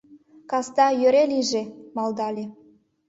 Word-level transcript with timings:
—Касда 0.49 0.87
йӧрӧ 1.01 1.23
лийже!— 1.31 1.63
малдале. 1.95 2.43